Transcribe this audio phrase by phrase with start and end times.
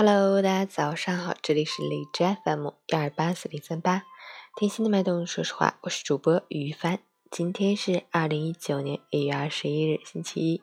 [0.00, 4.04] Hello，大家早上好，这里是荔枝 FM 幺二八四零三八，
[4.56, 7.00] 听心的脉动，说实话，我是主播于帆。
[7.32, 10.62] 今天是二零一九年一月二十一日，星期一，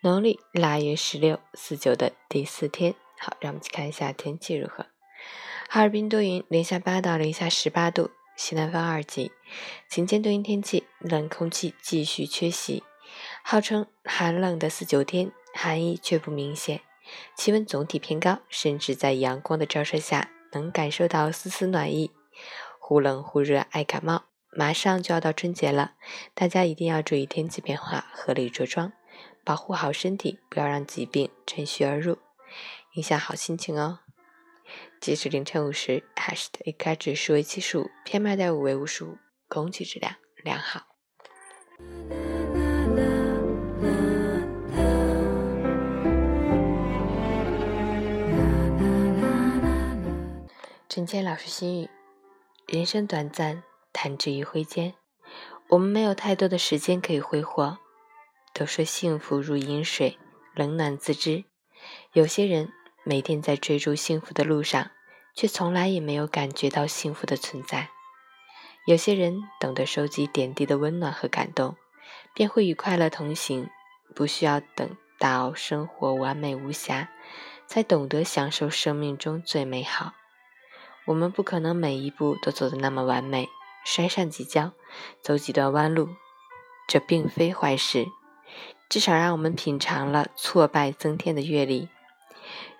[0.00, 2.94] 农历腊月十六，四九的第四天。
[3.18, 4.86] 好，让我们去看一下天气如何。
[5.68, 9.32] 哈尔滨多云，零下八到零下十八度，西南风二级，
[9.90, 12.84] 晴间多云天气，冷空气继续缺席，
[13.42, 16.80] 号称寒冷的四九天，寒意却不明显。
[17.36, 22.10] 气温总体偏高，甚至在阳光的照射下能感受到丝丝暖意。
[22.78, 24.24] 忽冷忽热，爱感冒。
[24.50, 25.92] 马上就要到春节了，
[26.34, 28.92] 大家一定要注意天气变化，合理着装，
[29.44, 32.18] 保护好身体，不要让疾病趁虚而入，
[32.94, 34.00] 影响好心情哦。
[35.00, 40.86] 截止凌晨五时，海市的 AQI 指数为七十五，PM 二点五为五十五，空气质量良好。
[50.98, 51.88] 陈谦老师心语：
[52.66, 54.94] 人生短暂，弹指一挥间，
[55.68, 57.78] 我们没有太多的时间可以挥霍。
[58.52, 60.18] 都说幸福如饮水，
[60.56, 61.44] 冷暖自知。
[62.14, 62.72] 有些人
[63.04, 64.90] 每天在追逐幸福的路上，
[65.36, 67.90] 却从来也没有感觉到幸福的存在。
[68.88, 71.76] 有些人懂得收集点滴的温暖和感动，
[72.34, 73.70] 便会与快乐同行。
[74.16, 77.08] 不需要等到生活完美无瑕，
[77.68, 80.14] 才懂得享受生命中最美好。
[81.08, 83.48] 我们不可能每一步都走得那么完美，
[83.82, 84.72] 摔上几跤，
[85.22, 86.10] 走几段弯路，
[86.86, 88.06] 这并非坏事。
[88.90, 91.88] 至少让我们品尝了挫败增添的阅历，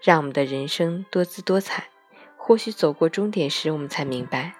[0.02, 1.88] 让我们的人生多姿多彩。
[2.36, 4.54] 或许走过终点时，我们才明白，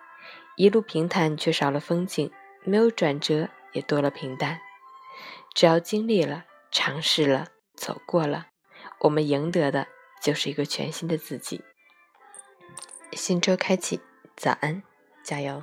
[0.56, 2.30] 一路平坦却少了风景，
[2.64, 4.60] 没有转折也多了平淡。
[5.54, 8.46] 只要经历了，尝试了，走过了，
[9.00, 9.86] 我们赢得的
[10.22, 11.62] 就是一个全新的自己。
[13.18, 14.00] 新周开启，
[14.36, 14.80] 早安，
[15.24, 15.60] 加油！